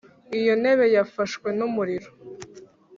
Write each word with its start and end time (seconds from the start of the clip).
iyo 0.39 0.53
ntebe 0.61 0.85
yafashwe 0.95 1.47
n’umuriro? 1.57 2.09